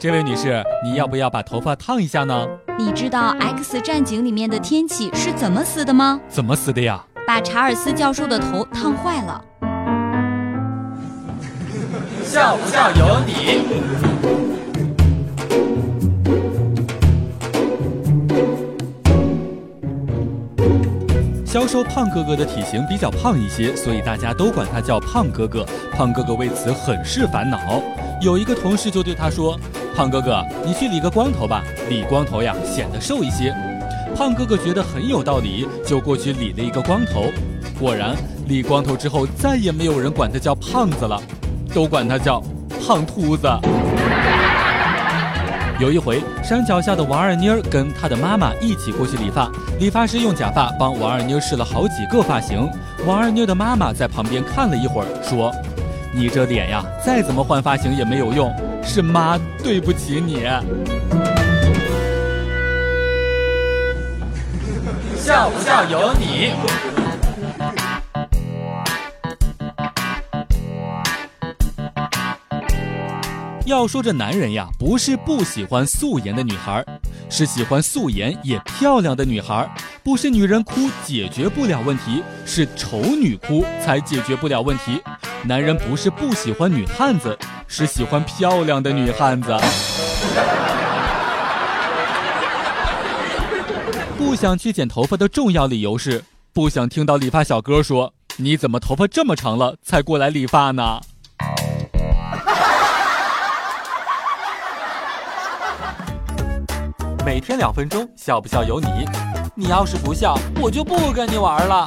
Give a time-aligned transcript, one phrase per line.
[0.00, 2.48] 这位女士，你要不要把头发烫一下呢？
[2.78, 6.18] 你知道《X 战警》里面的天启是怎么死的吗？
[6.26, 7.04] 怎么死的呀？
[7.26, 9.44] 把查尔斯教授的头烫坏了。
[12.24, 13.60] 笑不笑由你。
[21.44, 25.62] 销售胖哥哥的体型比较胖一些，所以大家都管他叫胖哥哥。
[25.92, 27.82] 胖哥哥为此很是烦恼。
[28.22, 29.58] 有一个同事就对他说
[30.00, 33.54] ：“胖哥哥，你去理个光头吧，理光头呀显得瘦一些。”
[34.16, 37.24] 胖哥哥觉得很有道理，就过去理了一个光头。
[37.78, 41.20] 果然，理光头之后，再也没有人管他叫胖子了，
[41.74, 42.42] 都管他叫
[42.82, 43.46] 胖秃子。
[45.78, 52.66] 有一回，山脚下的王二妮儿跟她的妈妈一起过去理发，理发师用假发帮王二妮儿试了好几个发型。
[53.06, 55.52] 王二妮儿的妈妈在旁边看了一会儿，说
[56.10, 58.50] ：“你这脸呀，再怎么换发型也没有用，
[58.82, 60.44] 是妈对不起你。”
[65.16, 66.52] 笑不笑由你。
[73.66, 76.84] 要说这男人呀，不是不喜欢素颜的女孩，
[77.28, 79.70] 是喜欢素颜也漂亮的女孩。
[80.02, 85.00] 不是女人哭解决不了问题，是丑女哭才解决不了问题。
[85.44, 87.38] 男人不是不喜欢女汉子，
[87.72, 89.56] 是喜欢漂亮的女汉子。
[94.18, 100.82] 不想去剪头发的重要理由是，不想听到理发小哥说：“你怎么头发这么长了才过来理发呢？”
[107.24, 108.88] 每天两分钟，笑不笑由你。
[109.54, 111.86] 你要是不笑，我就不跟你玩了。